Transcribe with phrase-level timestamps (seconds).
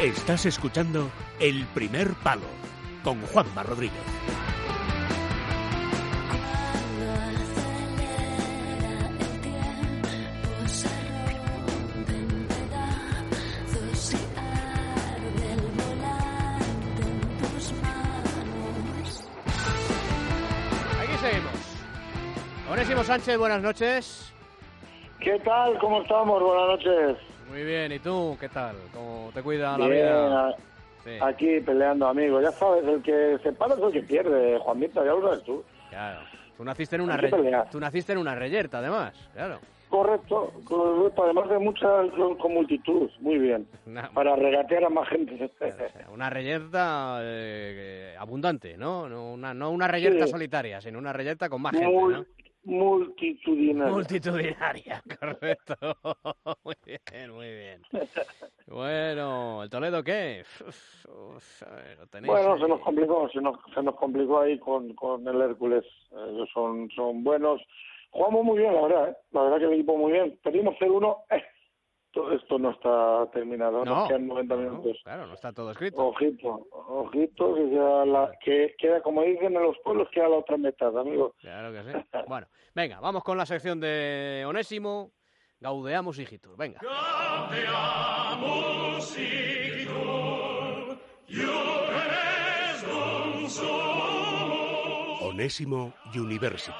[0.00, 2.42] Estás escuchando El Primer Palo
[3.04, 3.94] con Juanma Rodríguez.
[21.00, 21.52] Aquí seguimos.
[22.68, 24.34] Onésimo Sánchez, buenas noches.
[25.20, 25.78] ¿Qué tal?
[25.78, 26.42] ¿Cómo estamos?
[26.42, 27.33] Buenas noches.
[27.54, 28.74] Muy bien, ¿y tú qué tal?
[28.92, 30.48] ¿Cómo te cuida la vida?
[30.48, 30.54] a-
[31.04, 32.42] Sí, Aquí peleando, amigos.
[32.42, 35.62] Ya sabes, el que se para es el que pierde, Juanito, ya lo sabes tú.
[35.90, 36.20] claro.
[36.56, 37.30] Tú naciste en una re-
[37.70, 39.58] tú naciste en una reyerta, además, claro.
[39.88, 41.24] Correcto, correcto.
[41.24, 43.08] Además de muchas con, multitud.
[43.20, 43.68] Muy bien.
[44.14, 45.36] Para regatear a más gente.
[45.58, 49.08] claro, o sea, una reyerta eh, abundante, ¿no?
[49.08, 50.30] No una, no una reyerta Sí.
[50.32, 52.24] solitaria, sino una reyerta con más gente, ¿no?
[52.64, 53.92] Multitudinaria.
[53.92, 55.74] Multitudinaria, correcto.
[56.64, 57.82] Muy bien, muy bien.
[58.66, 60.44] Bueno, ¿el Toledo qué?
[60.66, 62.60] Uf, uf, a ver, lo tenéis Bueno, ahí.
[62.60, 65.84] se nos complicó, se nos, se nos complicó ahí con, con el Hércules.
[66.12, 67.60] Ellos son, son buenos.
[68.10, 69.16] Jugamos muy bien, la verdad, ¿eh?
[69.32, 70.38] La verdad que el equipo muy bien.
[70.42, 71.16] Perdimos 0-1.
[71.30, 71.42] Eh,
[72.14, 73.84] todo esto no está terminado.
[73.84, 75.00] No, Nos quedan 90 no, minutos.
[75.02, 76.06] claro, no está todo escrito.
[76.06, 80.56] Ojito, ojito, que queda, la, que queda, como dicen en los pueblos, queda la otra
[80.56, 81.34] mitad, amigo.
[81.40, 81.98] Claro que sí.
[82.28, 85.12] Bueno, venga, vamos con la sección de Onésimo.
[85.60, 86.56] Gaudeamos hijitur.
[86.56, 86.80] Venga.
[95.20, 96.72] Onésimo University.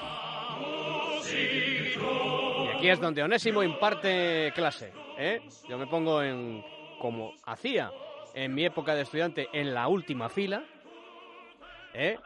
[2.63, 5.04] Y aquí es donde Onésimo imparte clase.
[5.17, 5.41] ¿Eh?
[5.67, 6.63] Yo me pongo en,
[6.99, 7.91] como hacía
[8.33, 10.63] en mi época de estudiante, en la última fila.
[11.93, 12.17] ¿eh?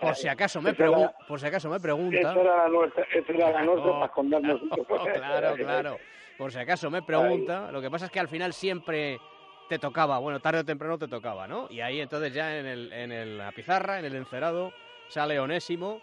[0.00, 2.18] Por si acaso me, Esa era- pregun- por si acaso me pregunta.
[2.18, 4.60] Esa era la nuestra, era la nuestra Oh, para escondernos.
[4.88, 5.98] oh, claro, claro.
[6.36, 7.70] Por si acaso me pregunta.
[7.72, 9.18] Lo que pasa es que al final siempre
[9.68, 11.66] te tocaba, bueno, tarde o temprano te tocaba, ¿no?
[11.68, 14.72] Y ahí entonces ya en, el, en el- la pizarra, en el encerado,
[15.08, 16.00] sale Onésimo.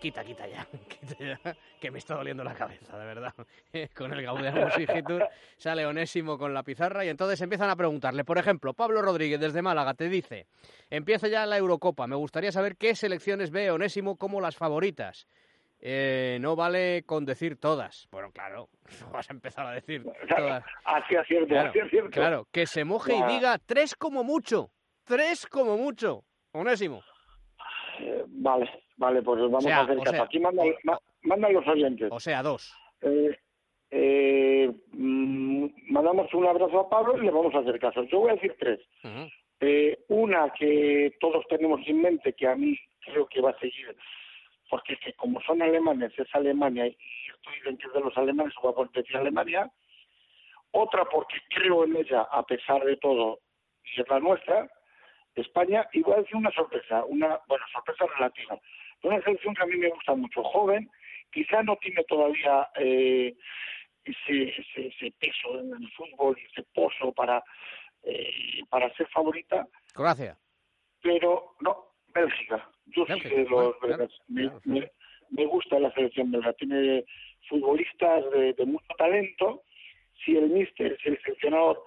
[0.00, 3.32] Quita, quita ya, quita ya, que me está doliendo la cabeza, de verdad.
[3.96, 5.26] con el Gaudeamus Igitur
[5.56, 8.24] sale Onésimo con la pizarra y entonces empiezan a preguntarle.
[8.24, 10.46] Por ejemplo, Pablo Rodríguez desde Málaga te dice,
[10.90, 15.26] empieza ya la Eurocopa, me gustaría saber qué selecciones ve Onésimo como las favoritas.
[15.80, 18.08] Eh, no vale con decir todas.
[18.10, 18.68] Bueno, claro,
[19.00, 20.64] no vas a empezar a decir todas.
[20.84, 22.10] Así es cierto, Claro, así es cierto.
[22.10, 24.70] claro, que se moje y diga tres como mucho.
[25.04, 26.24] Tres como mucho.
[26.52, 27.02] Onésimo.
[28.00, 30.16] Eh, vale, vale, pues vamos O sea, a hacer o caso.
[30.16, 32.08] sea, Aquí mandan, ma- mandan los oyentes.
[32.12, 32.74] O sea, dos.
[33.02, 33.38] Eh,
[33.90, 38.02] eh, mm, mandamos un abrazo a Pablo y le vamos a hacer caso.
[38.04, 38.80] Yo voy a decir tres.
[39.60, 43.96] Eh, una que todos tenemos en mente, que a mí creo que va a seguir,
[44.68, 46.96] porque es que como son alemanes, es Alemania, y
[47.34, 49.70] estoy dentro de los alemanes, voy a poner decir Alemania.
[50.72, 53.38] Otra porque creo en ella, a pesar de todo,
[53.96, 54.68] y es la nuestra,
[55.36, 58.58] España, y voy a decir una sorpresa, una, bueno, sorpresa relativa.
[59.02, 60.90] Una selección que a mí me gusta mucho, joven,
[61.32, 63.34] quizá no tiene todavía eh,
[64.04, 67.42] ese, ese, ese peso en el fútbol ese pozo para,
[68.02, 70.38] eh, para ser favorita, Croacia.
[71.02, 72.68] pero no, Bélgica.
[72.86, 73.98] Yo sí que los bueno, belgas.
[73.98, 74.90] claro, me, claro, me-
[75.30, 76.52] me gusta la selección belga.
[76.52, 77.04] Tiene
[77.48, 79.62] futbolistas de, de mucho talento.
[80.24, 81.82] Si el míster, si el seleccionador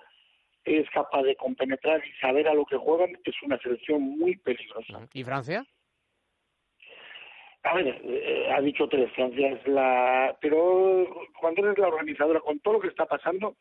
[0.65, 5.07] es capaz de compenetrar y saber a lo que juegan, es una selección muy peligrosa.
[5.13, 5.65] ¿Y Francia?
[7.63, 10.37] A ver, eh, ha dicho tres, Francia es la...
[10.41, 11.07] Pero
[11.39, 13.55] cuando eres la organizadora, con todo lo que está pasando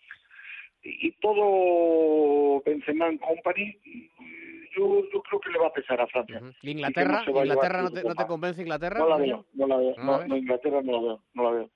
[0.82, 3.76] y, todo Benzema en Company,
[4.76, 6.41] yo, yo creo que le va a pesar a Francia.
[6.62, 7.25] ¿Y Inglaterra?
[7.26, 9.00] ¿Inglaterra no te, no convence Inglaterra?
[9.00, 9.94] No la veo, no la veo.
[9.98, 11.70] ¿No No, Inglaterra no la veo, no la veo.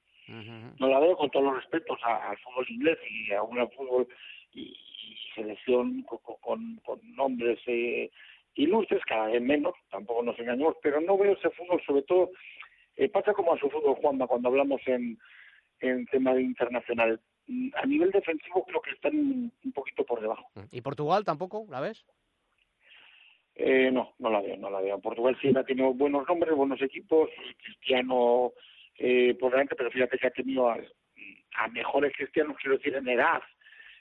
[0.79, 4.07] No la veo con todos los respetos a- al fútbol inglés y a un fútbol
[4.55, 8.11] y, y selección con, con, con nombres eh,
[8.55, 12.31] ilustres, cada vez menos, tampoco nos engañemos, pero no veo ese fútbol, sobre todo,
[12.97, 15.19] eh, pasa como a su fútbol, Juanma, cuando hablamos en,
[15.81, 17.21] en tema internacional.
[17.47, 20.47] Mm, A nivel defensivo creo que están un poquito por debajo.
[20.71, 21.67] ¿Y Portugal tampoco?
[21.71, 22.05] ¿La ves?
[23.55, 24.99] Eh, no, no la veo, no la veo.
[25.01, 27.29] Portugal sí ha tenido buenos nombres, buenos equipos,
[27.63, 28.53] Cristiano
[28.99, 30.79] eh, por delante, pero fíjate que ha tenido a,
[31.57, 33.43] a mejores cristianos, quiero decir, en edad,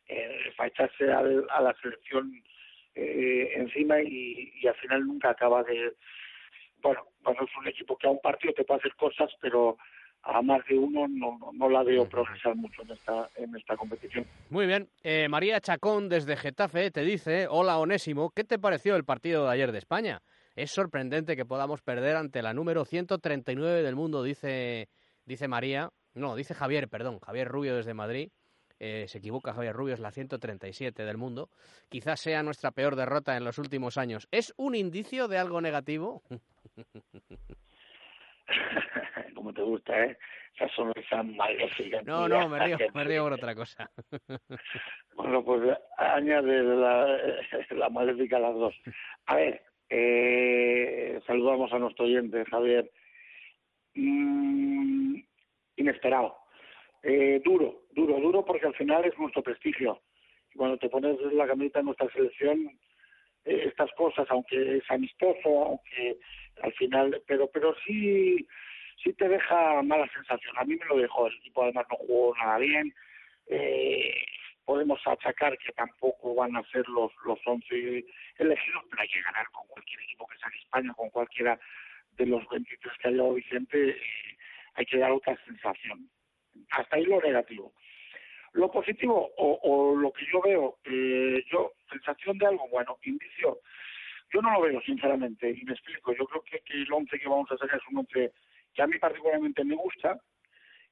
[0.07, 2.31] eh, para echarse al- a la selección
[2.96, 5.94] eh, encima y, y al final nunca acaba de...
[6.82, 9.78] Bueno, bueno, es un equipo que a un partido te puede hacer cosas, pero
[10.24, 13.76] a más de uno no, no, no la veo progresar mucho en esta, en esta
[13.76, 14.26] competición.
[14.50, 14.88] Muy bien.
[15.04, 19.52] Eh, María Chacón desde Getafe te dice, hola Onésimo, ¿qué te pareció el partido de
[19.52, 20.22] ayer de España?
[20.56, 24.90] Es sorprendente que podamos perder ante la número 139 del mundo, dice,
[25.26, 25.90] dice María.
[26.14, 28.30] No, dice Javier, perdón, Javier Rubio desde Madrid.
[28.83, 31.50] Eh, se equivoca Javier Rubio, es la 137 del mundo.
[31.88, 34.28] Quizás sea nuestra peor derrota en los últimos años.
[34.31, 36.24] ¿Es un indicio de algo negativo?
[39.36, 40.18] Como te gusta, ¿eh?
[40.56, 42.01] Esa sonrisa maléfica.
[42.01, 43.88] No, no, me río, me río por otra cosa.
[45.16, 47.19] bueno, pues añade la,
[47.69, 48.74] la maléfica a las dos.
[49.28, 52.89] A ver, eh, saludamos a nuestro oyente, Javier.
[53.94, 55.18] Mm,
[55.75, 56.41] inesperado.
[57.03, 60.01] Eh, duro, duro, duro porque al final es nuestro prestigio.
[60.56, 62.80] Cuando te pones la camiseta en nuestra selección,
[63.45, 66.18] eh, estas cosas, aunque es amistoso, aunque
[66.62, 68.48] al final, pero pero sí
[69.03, 70.57] sí te deja mala sensación.
[70.57, 72.94] A mí me lo dejó, el equipo además no jugó nada bien.
[73.47, 74.13] Eh,
[74.65, 78.06] podemos achacar que tampoco van a ser los los 11
[78.38, 81.59] elegidos, pero hay que ganar con cualquier equipo que sea en España, con cualquiera
[82.18, 84.38] de los 23 que ha llevado Vicente, eh,
[84.75, 86.09] hay que dar otra sensación.
[86.71, 87.74] Hasta ahí lo negativo.
[88.53, 93.59] Lo positivo, o, lo que yo veo, eh, yo, sensación de algo bueno, indicio,
[94.33, 96.13] yo no lo veo, sinceramente, y me explico.
[96.13, 98.31] Yo creo que, que el 11 que vamos a sacar es un 11
[98.74, 100.19] que a mí particularmente me gusta,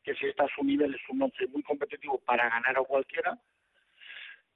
[0.03, 3.37] que si está a su nivel es un 11 muy competitivo para ganar a cualquiera,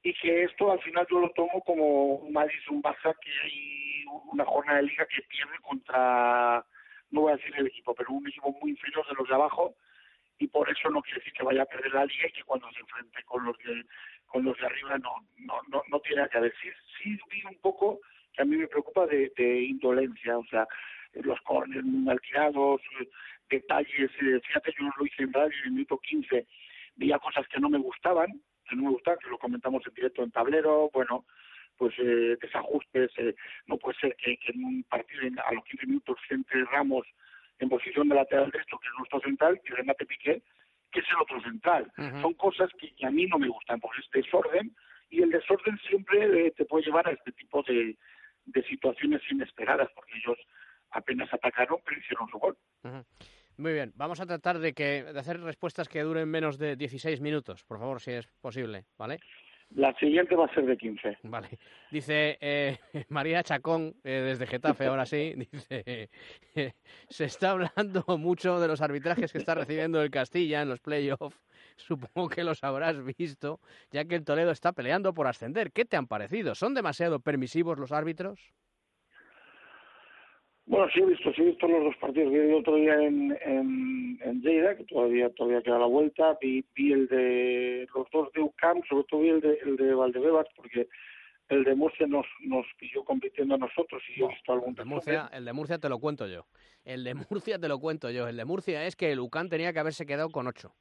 [0.01, 4.06] y que esto al final yo lo tomo como un Madrid, un Barça que hay
[4.31, 6.65] una jornada de liga que pierde contra,
[7.11, 9.75] no voy a decir el equipo, pero un equipo muy inferior de los de abajo,
[10.44, 12.69] y por eso no quiere decir que vaya a perder la liga y que cuando
[12.72, 13.86] se enfrente con los de
[14.25, 18.01] con los de arriba no no no, no tiene que haber sí vi un poco
[18.34, 20.68] que a mí me preocupa de, de indolencia o sea
[21.13, 22.81] los corners muy mal tirados
[23.50, 26.45] detalles eh, fíjate yo lo hice en radio en el minuto 15
[26.98, 28.28] veía cosas que no me gustaban
[28.68, 31.24] que no me gustaban que lo comentamos en directo en tablero bueno
[31.78, 33.34] pues eh, desajustes eh,
[33.68, 37.07] no puede ser que, que en un partido a los 15 minutos entre Ramos
[37.59, 40.41] en posición de lateral derecho, que es nuestro central, y remate Piqué,
[40.91, 41.91] que es el otro central.
[42.21, 44.75] Son cosas que, a mí no me gustan, porque es desorden,
[45.09, 47.97] y el desorden siempre eh, te puede llevar a este tipo de,
[48.45, 50.38] de situaciones inesperadas, porque ellos
[50.91, 52.57] apenas atacaron, pero hicieron su gol.
[53.57, 57.21] Muy bien, vamos a tratar de que de hacer respuestas que duren menos de 16
[57.21, 59.19] minutos, por favor, si es posible, ¿vale?
[59.75, 61.17] La siguiente va a ser de 15.
[61.23, 61.49] Vale.
[61.91, 62.77] Dice eh,
[63.09, 66.09] María Chacón, eh, desde Getafe, ahora sí, dice,
[67.09, 71.39] se está hablando mucho de los arbitrajes que está recibiendo el Castilla en los playoffs.
[71.75, 73.59] Supongo que los habrás visto,
[73.91, 75.71] ya que el Toledo está peleando por ascender.
[75.71, 76.55] ¿Qué te han parecido?
[76.55, 78.53] ¿Son demasiado permisivos los árbitros?
[80.65, 82.31] Bueno, sí he visto, sí he visto los dos partidos.
[82.31, 86.38] Vi el otro día en, en, en Lleida, que todavía todavía queda la vuelta.
[86.42, 89.94] Vi, vi el de los dos de UCAM, sobre todo vi el de, el de
[89.94, 90.88] Valdebebas, porque
[91.50, 94.86] el de Murcia nos, nos pilló compitiendo a nosotros y yo he visto algún de
[94.86, 96.45] Murcia, El de Murcia te lo cuento yo.
[96.86, 98.27] El de Murcia te lo cuento yo.
[98.27, 100.74] El de Murcia es que el UCAM tenía que haberse quedado con ocho.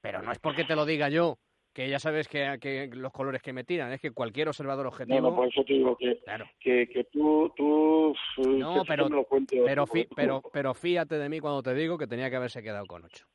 [0.00, 1.38] Pero no es porque te lo diga yo,
[1.78, 5.20] que ya sabes que, que, los colores que me tiran, es que cualquier observador objetivo...
[5.20, 6.50] No, no por eso te digo que, claro.
[6.58, 7.52] que, que, tú...
[7.56, 8.16] tú
[8.48, 9.84] no, pero, lo cuento, pero,
[10.16, 13.26] pero, pero fíjate de mí cuando te digo que tenía que haberse quedado con ocho.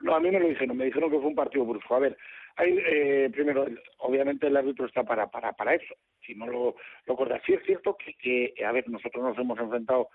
[0.00, 1.94] No, a mí me lo dijeron, me dijeron que fue un partido brusco.
[1.94, 2.18] A ver,
[2.56, 3.64] hay, eh, primero,
[3.96, 6.76] obviamente el árbitro está para para para eso, si no lo,
[7.06, 7.40] lo corta.
[7.46, 10.10] Sí es cierto que, que, a ver, nosotros nos hemos enfrentado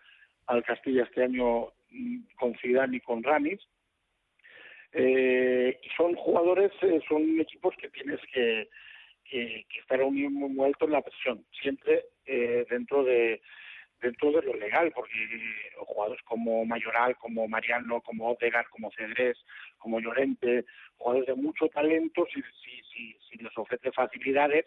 [0.46, 3.60] al Castilla este año mm, con Zidane y con Ramis,
[4.98, 8.70] eh, y son jugadores, eh, son equipos que tienes que,
[9.26, 13.42] que, que estar muy, muy alto en la presión, siempre eh, dentro de
[14.02, 15.14] dentro de lo legal, porque
[15.78, 19.38] jugadores como Mayoral, como Mariano, como Odegar, como Cedrés,
[19.78, 20.66] como Llorente,
[20.98, 24.66] jugadores de mucho talento, si, si, si, si les ofrece facilidades,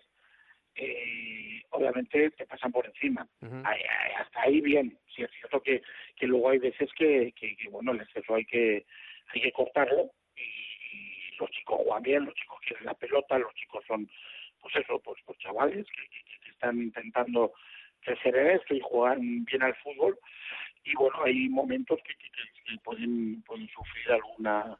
[0.74, 3.28] eh, obviamente te pasan por encima.
[3.42, 3.62] Uh -huh.
[3.64, 3.80] ahí,
[4.16, 4.98] hasta ahí bien.
[5.14, 5.82] Sí es cierto que,
[6.16, 8.86] que luego hay veces que, que, que, bueno, el exceso hay que
[9.34, 13.84] hay que cortarlo y, los chicos juegan bien, los chicos quieren la pelota, los chicos
[13.86, 14.10] son,
[14.60, 17.52] pues eso, pues, pues chavales que, que, que están intentando
[18.00, 20.18] crecer en esto y juegan bien al fútbol.
[20.84, 22.14] Y bueno, hay momentos que,
[22.82, 24.78] pueden, pueden sufrir alguna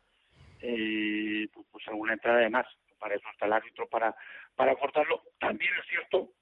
[0.61, 2.67] eh, pues, pues alguna entrada de más.
[2.99, 4.15] Para eso está el árbitro para
[4.59, 6.33] para cortarlo también es cierto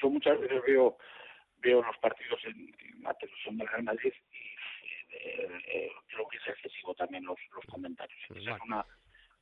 [0.00, 0.96] yo muchas veces veo
[1.56, 6.36] veo los partidos en, en la televisión del Real Madrid y eh, eh, creo que
[6.36, 8.84] es excesivo también los, los comentarios Esa es una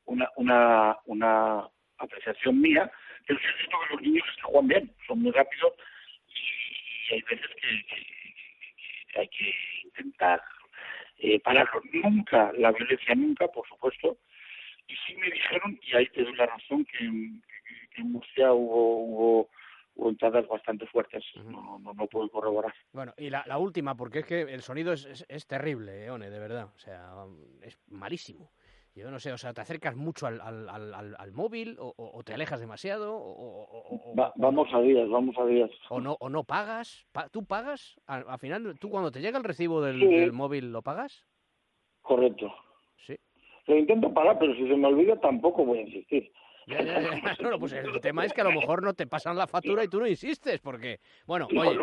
[0.05, 1.69] una una una
[1.99, 2.91] apreciación mía
[3.27, 5.73] pero sí es cierto que los niños juegan bien son muy rápidos
[6.29, 10.41] y, hay veces que, que, que hay que intentar
[11.23, 11.81] eh, pararlo.
[11.93, 14.19] Nunca, la violencia nunca, por supuesto.
[14.89, 18.53] Y sí me dijeron, y ahí te doy la razón, que, que, que en Murcia
[18.53, 19.51] hubo, hubo,
[19.95, 21.25] hubo entradas bastante fuertes.
[21.37, 21.51] Uh -huh.
[21.51, 22.73] no, no, no, puedo corroborar.
[22.93, 26.11] Bueno, y la, la, última, porque es que el sonido es, es, es terrible, eh,
[26.11, 26.69] One, de verdad.
[26.75, 27.13] O sea,
[27.63, 28.51] es malísimo.
[28.95, 32.23] Yo no sé, o sea, ¿te acercas mucho al, al, al, al móvil o, o,
[32.23, 33.17] te alejas demasiado?
[33.17, 35.71] O, o Va, vamos a días, vamos a días.
[35.89, 37.07] ¿O no, o no pagas?
[37.31, 37.99] ¿Tú pagas?
[38.07, 40.07] Al, final, ¿tú cuando te llega el recibo del, sí.
[40.07, 41.25] del móvil lo pagas?
[42.03, 42.53] Correcto.
[43.07, 43.17] Sí.
[43.67, 46.31] Lo intento pagar, pero si se me olvida tampoco voy a insistir.
[46.67, 47.11] Ya, ya, ya.
[47.51, 49.89] No, pues el tema es que a lo mejor no te pasan la factura y
[49.89, 51.79] tú no insistes, porque, bueno, oye,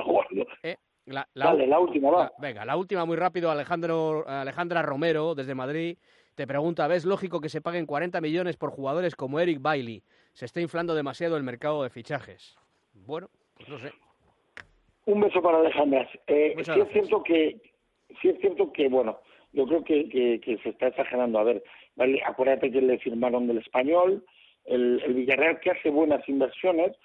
[0.64, 2.24] eh, la, la, Dale, la última, va.
[2.24, 5.98] la- venga, la última muy rápido, Alejandro, Alejandra Romero, desde Madrid,
[6.36, 10.04] te pregunta, ¿ves lógico que se paguen 40 millones por jugadores como Eric Bailey?
[10.34, 12.56] Se está inflando demasiado el mercado de fichajes.
[12.94, 13.92] Bueno, pues no sé.
[15.06, 16.08] Un beso para Alejandra.
[16.28, 17.60] Eh, sí es cierto que,
[18.22, 19.20] sí es cierto que, bueno,
[19.52, 21.40] yo creo que, que, que se está exagerando.
[21.40, 21.64] A ver,
[21.96, 24.24] vale, acuérdate que le firmaron del español,
[24.70, 26.96] el, el Villarreal que hace buenas inversiones.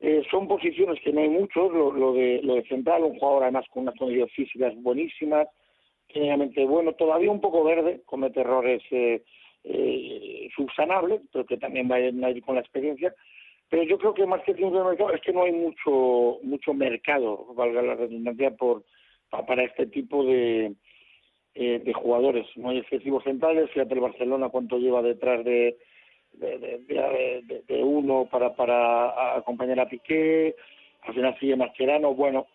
[0.00, 3.44] Eh, son posiciones que no hay muchos, lo, lo de lo de central, un jugador
[3.44, 5.46] además con unas condiciones físicas buenísimas,
[6.12, 9.22] técnicamente bueno, todavía un poco verde, comete errores eh,
[9.62, 13.14] eh, subsanables, pero que también va a ir, con la experiencia.
[13.70, 16.74] Pero yo creo que más que tiempo de mercado es que no hay mucho mucho
[16.74, 18.84] mercado, valga la redundancia, por
[19.30, 20.74] pa- para este tipo de,
[21.54, 22.46] eh, de jugadores.
[22.56, 25.78] No hay excesivos centrales, fíjate el Barcelona cuánto lleva detrás de,
[26.38, 30.54] de, de, de- uno para, para acompañar a Piqué,
[31.02, 32.46] al final sigue Mascherano, bueno,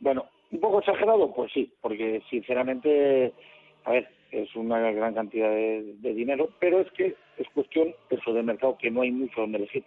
[0.00, 3.32] bueno, un poco exagerado, pues sí, porque sinceramente,
[3.84, 8.42] a ver, es una gran cantidad de, dinero, pero es que es cuestión eso de
[8.42, 9.84] mercado que no hay mucho donde elegir.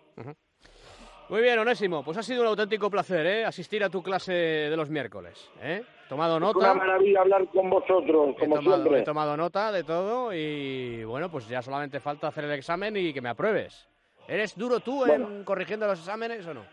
[1.30, 3.46] Muy bien, Onésimo, pues ha sido un auténtico placer, ¿eh?
[3.46, 5.84] Asistir a tu clase de los miércoles, ¿eh?
[6.08, 6.74] Tomado Es una nota.
[6.74, 9.02] maravilla hablar con vosotros, He como tomado, siempre.
[9.02, 13.12] he tomado nota de todo y bueno, pues ya solamente falta hacer el examen y
[13.12, 13.90] que me apruebes.
[14.26, 16.64] ¿Eres duro tú en corrigiendo los exámenes o no?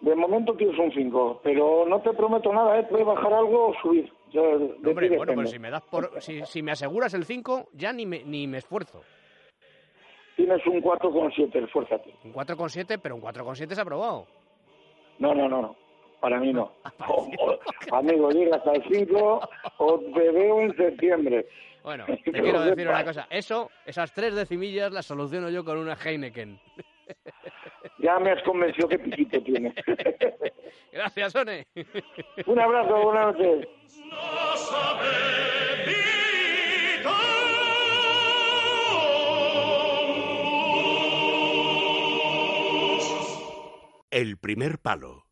[0.00, 2.84] De momento tienes un 5, pero no te prometo nada, ¿eh?
[2.88, 4.12] Puede bajar algo o subir.
[4.30, 7.92] Ti Hombre, bueno, pero si me das por, si, si me aseguras el 5, ya
[7.92, 9.02] ni me, ni me esfuerzo.
[10.36, 12.14] Tienes un 4,7, esfuérzate.
[12.24, 14.26] Un 4,7, pero un 4,7 es aprobado.
[15.18, 15.76] No, no, no, no.
[16.20, 16.72] Para mí no.
[17.08, 17.58] O- o-
[17.96, 19.40] amigo, llegas al 5
[19.78, 21.46] o te veo en septiembre.
[21.82, 23.26] Bueno, te quiero decir una cosa.
[23.30, 26.58] Eso, esas tres decimillas las soluciono yo con una Heineken.
[27.98, 29.72] Ya me has convencido que piquito tienes.
[30.92, 31.66] Gracias, One.
[32.46, 33.68] un abrazo, buenas noches.
[44.16, 45.25] El primer palo